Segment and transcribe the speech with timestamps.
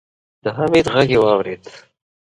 [0.43, 1.63] د حميد غږ يې واورېد.